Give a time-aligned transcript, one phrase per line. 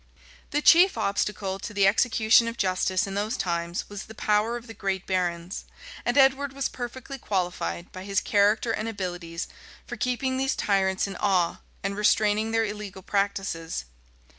[0.49, 4.65] The chief obstacle to the execution of justice in those times was the power of
[4.65, 5.63] the great barons;
[6.03, 9.47] and Edward was perfectly qualified, by his character and abilities,
[9.85, 13.85] for keeping these tyrants in awe, and restraining their illegal practices.